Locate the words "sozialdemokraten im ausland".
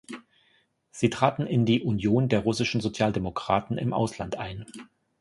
2.81-4.35